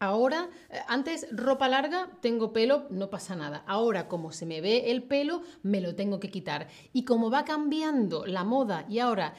Ahora, 0.00 0.48
eh, 0.70 0.78
antes 0.86 1.26
ropa 1.32 1.68
larga, 1.68 2.08
tengo 2.20 2.52
pelo, 2.52 2.86
no 2.90 3.10
pasa 3.10 3.34
nada. 3.34 3.64
Ahora, 3.66 4.06
como 4.06 4.30
se 4.30 4.46
me 4.46 4.60
ve 4.60 4.92
el 4.92 5.02
pelo, 5.02 5.42
me 5.62 5.80
lo 5.80 5.96
tengo 5.96 6.20
que 6.20 6.30
quitar. 6.30 6.68
Y 6.92 7.04
como 7.04 7.30
va 7.30 7.44
cambiando 7.44 8.24
la 8.24 8.44
moda 8.44 8.86
y 8.88 9.00
ahora 9.00 9.34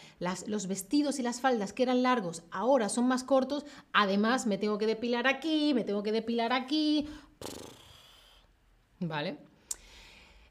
los 0.47 0.67
vestidos 0.67 1.19
y 1.19 1.23
las 1.23 1.39
faldas 1.39 1.71
que 1.71 1.83
eran 1.83 2.03
largos 2.03 2.43
ahora 2.51 2.89
son 2.89 3.07
más 3.07 3.23
cortos, 3.23 3.65
además 3.93 4.47
me 4.47 4.57
tengo 4.57 4.77
que 4.77 4.87
depilar 4.87 5.27
aquí, 5.27 5.73
me 5.73 5.85
tengo 5.85 6.03
que 6.03 6.11
depilar 6.11 6.51
aquí. 6.51 7.07
¿Vale? 8.99 9.37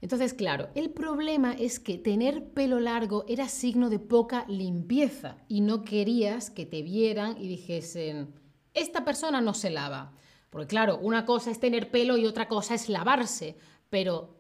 Entonces, 0.01 0.33
claro, 0.33 0.69
el 0.75 0.91
problema 0.91 1.53
es 1.53 1.81
que 1.81 1.99
tener 1.99 2.51
pelo 2.51 2.79
largo 2.79 3.25
era 3.29 3.49
signo 3.49 3.91
de 3.91 3.99
poca 3.99 4.45
limpieza 4.49 5.37
y 5.49 5.61
no 5.61 5.83
querías 5.83 6.51
que 6.51 6.65
te 6.65 6.83
vieran 6.83 7.37
y 7.37 7.49
dijesen 7.49 8.33
esta 8.79 9.05
persona 9.05 9.41
no 9.41 9.55
se 9.55 9.71
lava. 9.71 10.13
Porque 10.51 10.67
claro, 10.67 10.99
una 10.99 11.27
cosa 11.27 11.51
es 11.51 11.61
tener 11.61 11.91
pelo 11.91 12.17
y 12.17 12.27
otra 12.27 12.49
cosa 12.49 12.75
es 12.75 12.89
lavarse. 12.89 13.57
Pero, 13.91 14.39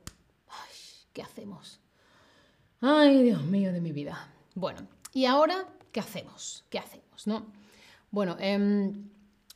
¿qué 1.13 1.23
hacemos? 1.23 1.81
Ay, 2.81 3.23
Dios 3.23 3.45
mío 3.45 3.73
de 3.73 3.81
mi 3.81 3.93
vida. 3.93 4.33
Bueno, 4.55 4.87
¿y 5.13 5.25
ahora 5.25 5.69
qué 5.93 6.01
hacemos? 6.01 6.65
¿Qué 6.71 6.79
hacemos? 6.79 7.27
¿No? 7.27 7.47
Bueno, 8.11 8.37
em, 8.39 9.11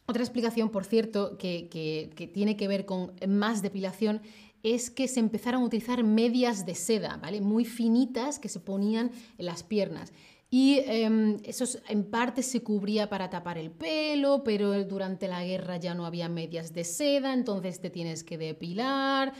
otra 0.07 0.23
explicación, 0.23 0.71
por 0.71 0.85
cierto, 0.85 1.39
que, 1.39 1.69
que, 1.71 2.27
tiene 2.27 2.57
que 2.57 2.69
ver 2.69 2.85
con 2.85 3.15
más 3.27 3.63
depilación 3.63 4.21
es 4.63 4.91
que 4.91 5.09
se 5.09 5.21
empezaron 5.21 5.63
a 5.63 5.67
utilizar 5.67 6.05
medias 6.05 6.67
de 6.67 6.75
seda, 6.75 7.17
¿vale? 7.17 7.41
Muy 7.41 7.65
finitas 7.65 8.39
que 8.39 8.49
se 8.49 8.61
ponían 8.61 9.11
en 9.39 9.47
las 9.47 9.63
piernas. 9.63 10.13
Y 10.55 10.81
em, 10.85 11.39
eso 11.45 11.65
en 11.89 12.05
parte 12.05 12.43
se 12.43 12.63
cubría 12.63 13.09
para 13.09 13.31
tapar 13.31 13.57
el 13.57 13.71
pelo, 13.71 14.45
pero 14.45 14.85
durante 14.85 15.27
la 15.27 15.43
guerra 15.43 15.79
ya 15.79 15.95
no 15.95 16.05
había 16.05 16.29
medias 16.29 16.75
de 16.75 16.85
seda, 16.85 17.33
entonces 17.33 17.81
te 17.81 17.89
tienes 17.89 18.23
que 18.23 18.37
depilar. 18.37 19.33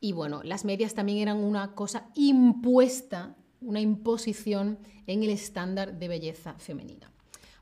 Y 0.00 0.12
bueno, 0.12 0.42
las 0.42 0.64
medias 0.64 0.94
también 0.94 1.18
eran 1.18 1.44
una 1.44 1.74
cosa 1.74 2.08
impuesta, 2.14 3.36
una 3.60 3.82
imposición 3.82 4.78
en 5.06 5.22
el 5.22 5.28
estándar 5.28 5.98
de 5.98 6.08
belleza 6.08 6.54
femenina. 6.54 7.12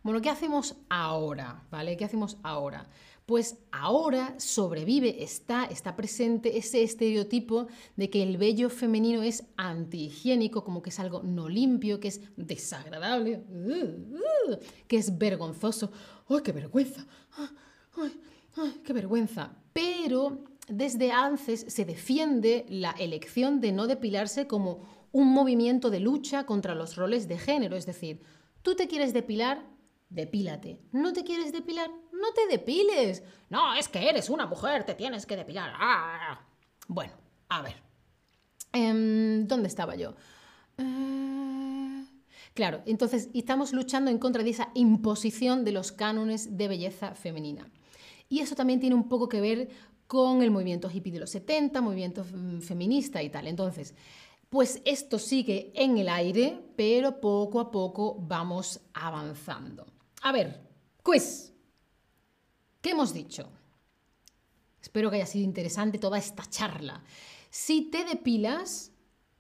Bueno, 0.05 0.21
¿qué 0.21 0.31
hacemos 0.31 0.77
ahora? 0.89 1.65
¿Vale? 1.73 1.97
¿Qué 1.97 2.05
hacemos 2.05 2.37
ahora? 2.45 2.87
Pues 3.33 3.57
ahora 3.71 4.35
sobrevive, 4.39 5.23
está, 5.25 5.65
está 5.65 5.97
presente 5.97 6.59
ese 6.59 6.83
estereotipo 6.83 7.67
de 7.97 8.11
que 8.11 8.23
el 8.23 8.37
vello 8.37 8.69
femenino 8.69 9.23
es 9.23 9.45
antihigiénico, 9.57 10.63
como 10.65 10.83
que 10.83 10.91
es 10.91 11.01
algo 11.01 11.23
no 11.23 11.49
limpio, 11.49 11.99
que 11.99 12.09
es 12.09 12.21
desagradable, 12.37 13.43
uh, 13.49 14.51
uh, 14.51 14.59
que 14.87 14.99
es 14.99 15.17
vergonzoso. 15.17 15.91
¡Ay, 16.29 16.41
qué 16.45 16.53
vergüenza! 16.53 17.07
¡Ay, 17.95 18.21
ay, 18.57 18.81
qué 18.85 18.93
vergüenza! 18.93 19.57
Pero 19.73 20.45
desde 20.69 21.11
antes 21.11 21.65
se 21.69 21.87
defiende 21.87 22.67
la 22.69 22.91
elección 22.91 23.63
de 23.63 23.73
no 23.73 23.87
depilarse 23.87 24.47
como 24.47 25.09
un 25.11 25.29
movimiento 25.29 25.89
de 25.89 26.01
lucha 26.01 26.45
contra 26.45 26.75
los 26.75 26.97
roles 26.97 27.29
de 27.29 27.39
género, 27.39 27.77
es 27.77 27.87
decir, 27.87 28.21
tú 28.61 28.75
te 28.75 28.89
quieres 28.89 29.15
depilar, 29.15 29.65
depílate. 30.11 30.83
¿No 30.93 31.15
te 31.15 31.25
quieres 31.25 31.51
depilar? 31.51 31.91
No 32.23 32.33
te 32.33 32.47
depiles. 32.47 33.23
No, 33.51 33.75
es 33.75 33.89
que 33.89 34.09
eres 34.09 34.31
una 34.31 34.47
mujer, 34.47 34.85
te 34.85 34.95
tienes 34.95 35.27
que 35.27 35.37
depilar. 35.37 35.73
Ah. 35.75 36.41
Bueno, 36.89 37.13
a 37.51 37.61
ver. 37.61 37.77
Em, 38.73 39.47
¿Dónde 39.47 39.69
estaba 39.69 39.95
yo? 39.95 40.15
Eh, 40.79 41.43
Claro, 42.55 42.83
entonces 42.85 43.31
estamos 43.33 43.73
luchando 43.73 44.11
en 44.11 44.19
contra 44.19 44.43
de 44.43 44.51
esa 44.51 44.71
imposición 44.75 45.65
de 45.65 45.73
los 45.73 45.91
cánones 45.91 46.57
de 46.59 46.69
belleza 46.69 47.15
femenina. 47.15 47.71
Y 48.29 48.41
eso 48.41 48.55
también 48.55 48.81
tiene 48.81 48.95
un 48.95 49.09
poco 49.09 49.29
que 49.29 49.41
ver 49.41 49.71
con 50.07 50.43
el 50.43 50.51
movimiento 50.51 50.91
hippie 50.91 51.13
de 51.13 51.21
los 51.21 51.31
70, 51.31 51.81
movimiento 51.81 52.25
mm, 52.25 52.61
feminista 52.61 53.23
y 53.23 53.31
tal. 53.31 53.47
Entonces, 53.47 53.95
pues 54.51 54.83
esto 54.85 55.19
sigue 55.19 55.73
en 55.75 55.97
el 55.97 56.11
aire, 56.11 56.61
pero 56.77 57.21
poco 57.21 57.59
a 57.59 57.71
poco 57.71 58.17
vamos 58.21 58.81
avanzando. 58.93 59.87
A 60.21 60.33
ver, 60.33 60.61
quiz. 61.03 61.52
¿Qué 62.83 62.91
hemos 62.91 63.15
dicho? 63.15 63.49
Espero 64.83 65.09
que 65.09 65.17
haya 65.17 65.27
sido 65.27 65.45
interesante 65.45 65.99
toda 65.99 66.19
esta 66.19 66.45
charla. 66.45 67.05
Si 67.49 67.83
te 67.91 68.05
depilas, 68.05 68.91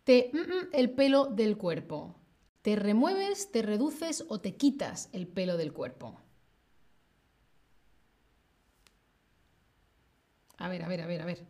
te 0.04 0.30
mm, 0.32 0.38
mm, 0.38 0.68
el 0.72 0.90
pelo 0.92 1.26
del 1.26 1.58
cuerpo. 1.58 2.14
¿Te 2.62 2.76
remueves, 2.76 3.50
te 3.50 3.62
reduces 3.62 4.24
o 4.28 4.40
te 4.40 4.54
quitas 4.54 5.08
el 5.12 5.26
pelo 5.26 5.56
del 5.56 5.72
cuerpo? 5.72 6.20
A 10.58 10.68
ver, 10.68 10.84
a 10.84 10.88
ver, 10.88 11.00
a 11.02 11.06
ver, 11.06 11.22
a 11.22 11.24
ver. 11.24 11.44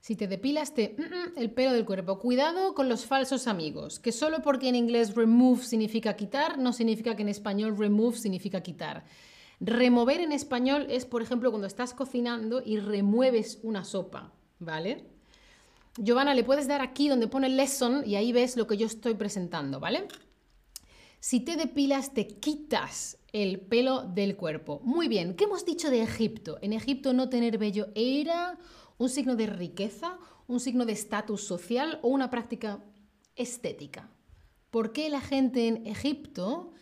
Si 0.00 0.14
te 0.14 0.28
depilas, 0.28 0.72
te 0.72 0.94
mm, 0.96 1.36
el 1.36 1.50
pelo 1.50 1.72
del 1.72 1.84
cuerpo. 1.84 2.20
Cuidado 2.20 2.74
con 2.74 2.88
los 2.88 3.06
falsos 3.06 3.48
amigos, 3.48 3.98
que 3.98 4.12
solo 4.12 4.40
porque 4.40 4.68
en 4.68 4.76
inglés 4.76 5.16
remove 5.16 5.64
significa 5.64 6.14
quitar, 6.14 6.58
no 6.58 6.72
significa 6.72 7.16
que 7.16 7.22
en 7.22 7.30
español 7.30 7.76
remove 7.76 8.16
significa 8.16 8.62
quitar. 8.62 9.04
Remover 9.60 10.20
en 10.20 10.32
español 10.32 10.86
es, 10.90 11.06
por 11.06 11.22
ejemplo, 11.22 11.50
cuando 11.50 11.66
estás 11.66 11.94
cocinando 11.94 12.62
y 12.64 12.78
remueves 12.78 13.58
una 13.62 13.84
sopa, 13.84 14.32
¿vale? 14.58 15.06
Giovanna, 15.96 16.34
le 16.34 16.44
puedes 16.44 16.68
dar 16.68 16.82
aquí 16.82 17.08
donde 17.08 17.26
pone 17.26 17.48
lesson 17.48 18.02
y 18.06 18.16
ahí 18.16 18.32
ves 18.32 18.56
lo 18.56 18.66
que 18.66 18.76
yo 18.76 18.86
estoy 18.86 19.14
presentando, 19.14 19.80
¿vale? 19.80 20.08
Si 21.20 21.40
te 21.40 21.56
depilas, 21.56 22.12
te 22.12 22.28
quitas 22.28 23.18
el 23.32 23.60
pelo 23.60 24.02
del 24.02 24.36
cuerpo. 24.36 24.80
Muy 24.84 25.08
bien, 25.08 25.34
¿qué 25.34 25.44
hemos 25.44 25.64
dicho 25.64 25.90
de 25.90 26.02
Egipto? 26.02 26.58
En 26.60 26.74
Egipto 26.74 27.14
no 27.14 27.30
tener 27.30 27.56
vello 27.56 27.88
era 27.94 28.58
un 28.98 29.08
signo 29.08 29.36
de 29.36 29.46
riqueza, 29.46 30.18
un 30.46 30.60
signo 30.60 30.84
de 30.84 30.92
estatus 30.92 31.42
social 31.42 31.98
o 32.02 32.08
una 32.08 32.30
práctica 32.30 32.84
estética. 33.34 34.10
¿Por 34.70 34.92
qué 34.92 35.08
la 35.08 35.20
gente 35.20 35.66
en 35.66 35.86
Egipto 35.86 36.72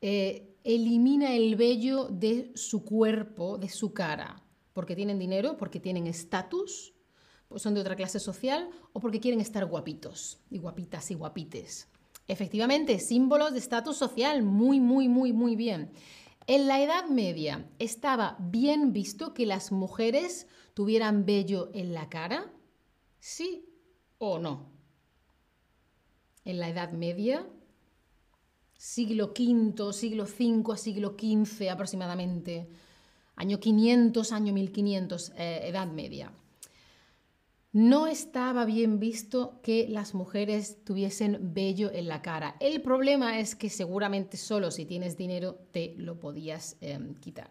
eh, 0.00 0.56
elimina 0.74 1.34
el 1.34 1.56
vello 1.56 2.08
de 2.08 2.52
su 2.54 2.84
cuerpo, 2.84 3.58
de 3.58 3.68
su 3.68 3.92
cara? 3.92 4.42
¿Porque 4.72 4.94
tienen 4.94 5.18
dinero? 5.18 5.56
¿Porque 5.56 5.80
tienen 5.80 6.06
estatus? 6.06 6.94
pues 7.48 7.62
son 7.62 7.74
de 7.74 7.80
otra 7.80 7.96
clase 7.96 8.20
social 8.20 8.68
o 8.92 9.00
porque 9.00 9.20
quieren 9.20 9.40
estar 9.40 9.64
guapitos 9.64 10.38
y 10.50 10.58
guapitas 10.58 11.10
y 11.10 11.14
guapites. 11.14 11.88
Efectivamente, 12.28 12.98
símbolos 12.98 13.52
de 13.52 13.58
estatus 13.58 13.96
social, 13.96 14.42
muy, 14.42 14.80
muy, 14.80 15.08
muy, 15.08 15.32
muy 15.32 15.56
bien. 15.56 15.90
En 16.46 16.68
la 16.68 16.82
Edad 16.82 17.06
Media 17.06 17.70
estaba 17.78 18.36
bien 18.38 18.92
visto 18.92 19.32
que 19.32 19.46
las 19.46 19.72
mujeres 19.72 20.46
tuvieran 20.74 21.24
vello 21.24 21.70
en 21.72 21.94
la 21.94 22.10
cara, 22.10 22.52
sí 23.18 23.66
o 24.18 24.38
no. 24.38 24.70
En 26.44 26.58
la 26.58 26.68
Edad 26.68 26.92
Media, 26.92 27.46
siglo 28.78 29.34
V, 29.36 29.92
siglo 29.92 30.24
V 30.24 30.72
a 30.72 30.76
siglo 30.78 31.14
XV 31.18 31.68
aproximadamente, 31.68 32.70
año 33.36 33.60
500, 33.60 34.32
año 34.32 34.54
1500, 34.54 35.32
eh, 35.36 35.68
Edad 35.68 35.88
Media 35.88 36.32
no 37.72 38.06
estaba 38.06 38.64
bien 38.64 38.98
visto 38.98 39.60
que 39.62 39.86
las 39.88 40.14
mujeres 40.14 40.82
tuviesen 40.84 41.54
vello 41.54 41.92
en 41.92 42.08
la 42.08 42.22
cara. 42.22 42.56
El 42.60 42.80
problema 42.80 43.38
es 43.38 43.54
que 43.54 43.68
seguramente 43.68 44.36
solo 44.36 44.70
si 44.70 44.86
tienes 44.86 45.16
dinero 45.16 45.58
te 45.70 45.94
lo 45.98 46.18
podías 46.18 46.76
em, 46.80 47.14
quitar. 47.14 47.50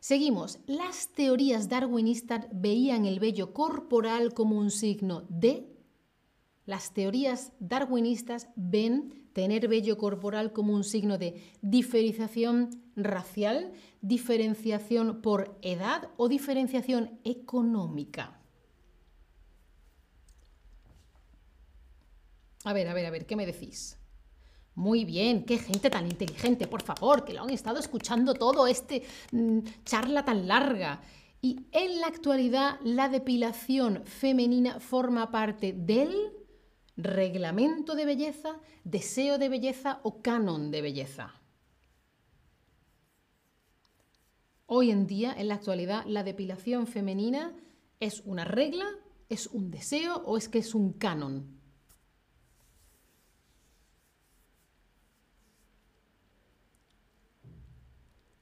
Seguimos. 0.00 0.58
Las 0.66 1.08
teorías 1.08 1.68
darwinistas 1.68 2.46
veían 2.52 3.06
el 3.06 3.20
vello 3.20 3.54
corporal 3.54 4.34
como 4.34 4.58
un 4.58 4.70
signo 4.70 5.22
de... 5.28 5.68
Las 6.66 6.92
teorías 6.92 7.52
darwinistas 7.60 8.48
ven 8.56 9.21
tener 9.32 9.68
vello 9.68 9.98
corporal 9.98 10.52
como 10.52 10.74
un 10.74 10.84
signo 10.84 11.18
de 11.18 11.42
diferenciación 11.62 12.82
racial, 12.96 13.72
diferenciación 14.00 15.22
por 15.22 15.58
edad 15.62 16.10
o 16.16 16.28
diferenciación 16.28 17.18
económica. 17.24 18.38
A 22.64 22.72
ver, 22.72 22.88
a 22.88 22.94
ver, 22.94 23.06
a 23.06 23.10
ver, 23.10 23.26
¿qué 23.26 23.36
me 23.36 23.46
decís? 23.46 23.98
Muy 24.74 25.04
bien, 25.04 25.44
qué 25.44 25.58
gente 25.58 25.90
tan 25.90 26.06
inteligente, 26.06 26.66
por 26.66 26.82
favor, 26.82 27.24
que 27.24 27.34
lo 27.34 27.42
han 27.42 27.50
estado 27.50 27.78
escuchando 27.78 28.34
todo 28.34 28.66
este 28.66 29.02
mm, 29.32 29.58
charla 29.84 30.24
tan 30.24 30.46
larga. 30.48 31.02
Y 31.42 31.66
en 31.72 32.00
la 32.00 32.06
actualidad 32.06 32.78
la 32.84 33.08
depilación 33.08 34.02
femenina 34.04 34.78
forma 34.80 35.30
parte 35.30 35.72
del 35.72 36.32
reglamento 36.96 37.94
de 37.94 38.04
belleza, 38.04 38.60
deseo 38.84 39.38
de 39.38 39.48
belleza 39.48 40.00
o 40.02 40.20
canon 40.22 40.70
de 40.70 40.82
belleza. 40.82 41.34
Hoy 44.66 44.90
en 44.90 45.06
día, 45.06 45.34
en 45.36 45.48
la 45.48 45.54
actualidad, 45.54 46.04
la 46.06 46.24
depilación 46.24 46.86
femenina 46.86 47.54
es 48.00 48.22
una 48.24 48.44
regla, 48.44 48.86
es 49.28 49.46
un 49.46 49.70
deseo 49.70 50.16
o 50.24 50.36
es 50.36 50.48
que 50.48 50.58
es 50.58 50.74
un 50.74 50.92
canon. 50.92 51.61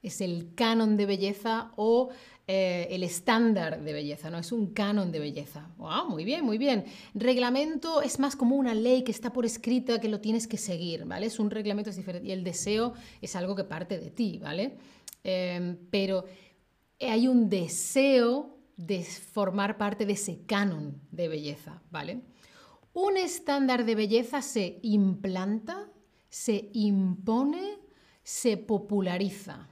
Es 0.02 0.20
el 0.20 0.54
canon 0.54 0.96
de 0.96 1.06
belleza 1.06 1.72
o 1.76 2.10
eh, 2.46 2.88
el 2.90 3.04
estándar 3.04 3.80
de 3.80 3.92
belleza, 3.92 4.28
no 4.28 4.38
es 4.38 4.50
un 4.50 4.72
canon 4.72 5.12
de 5.12 5.20
belleza. 5.20 5.68
muy 6.08 6.24
bien, 6.24 6.44
muy 6.44 6.58
bien. 6.58 6.84
Reglamento 7.14 8.02
es 8.02 8.18
más 8.18 8.34
como 8.34 8.56
una 8.56 8.74
ley 8.74 9.04
que 9.04 9.12
está 9.12 9.32
por 9.32 9.46
escrita 9.46 10.00
que 10.00 10.08
lo 10.08 10.20
tienes 10.20 10.48
que 10.48 10.56
seguir, 10.56 11.04
¿vale? 11.04 11.26
Es 11.26 11.38
un 11.38 11.50
reglamento 11.50 11.90
diferente 11.92 12.26
y 12.26 12.32
el 12.32 12.42
deseo 12.42 12.94
es 13.22 13.36
algo 13.36 13.54
que 13.54 13.62
parte 13.62 14.00
de 14.00 14.10
ti, 14.10 14.40
¿vale? 14.42 14.78
Em, 15.22 15.76
pero 15.90 16.24
hay 17.00 17.28
un 17.28 17.48
deseo 17.48 18.58
de 18.76 19.04
formar 19.04 19.78
parte 19.78 20.04
de 20.04 20.14
ese 20.14 20.40
canon 20.44 21.00
de 21.12 21.28
belleza, 21.28 21.80
¿vale? 21.90 22.20
Un 22.92 23.16
estándar 23.16 23.84
de 23.84 23.94
belleza 23.94 24.42
se 24.42 24.80
implanta, 24.82 25.88
se 26.28 26.70
impone, 26.72 27.78
se 28.24 28.56
populariza. 28.56 29.69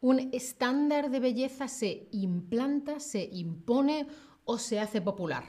Un 0.00 0.30
estándar 0.32 1.10
de 1.10 1.20
belleza 1.20 1.68
se 1.68 2.08
implanta, 2.12 3.00
se 3.00 3.28
impone 3.32 4.06
o 4.44 4.58
se 4.58 4.80
hace 4.80 5.00
popular. 5.00 5.44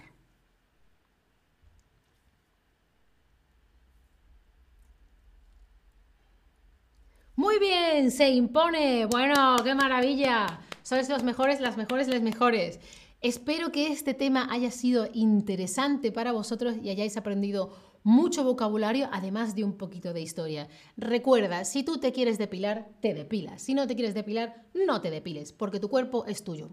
Muy 7.36 7.60
bien, 7.60 8.12
se 8.12 8.30
impone. 8.30 9.06
Bueno, 9.06 9.56
qué 9.64 9.74
maravilla. 9.74 10.60
Sois 10.84 11.10
los 11.10 11.24
mejores, 11.24 11.62
las 11.62 11.78
mejores, 11.78 12.08
las 12.08 12.22
mejores. 12.22 12.80
Espero 13.22 13.72
que 13.72 13.88
este 13.88 14.14
tema 14.14 14.48
haya 14.52 14.70
sido 14.70 15.08
interesante 15.14 16.12
para 16.12 16.34
vosotros 16.34 16.76
y 16.84 16.90
hayáis 16.90 17.18
aprendido 17.18 17.72
mucho 18.04 18.44
vocabulario, 18.44 19.10
además 19.12 19.56
de 19.56 19.64
un 19.64 19.78
poquito 19.78 20.14
de 20.14 20.22
historia. 20.22 20.68
Recuerda, 20.98 21.66
si 21.66 21.84
tú 21.84 22.00
te 22.00 22.12
quieres 22.12 22.38
depilar, 22.38 22.90
te 23.02 23.14
depilas. 23.14 23.62
Si 23.62 23.74
no 23.74 23.88
te 23.88 23.96
quieres 23.96 24.14
depilar, 24.14 24.66
no 24.74 25.02
te 25.02 25.12
depiles, 25.12 25.54
porque 25.54 25.80
tu 25.80 25.90
cuerpo 25.90 26.26
es 26.26 26.44
tuyo. 26.44 26.70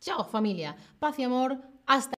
Chao 0.00 0.24
familia, 0.24 0.76
paz 0.98 1.18
y 1.18 1.24
amor, 1.24 1.62
hasta 1.86 2.14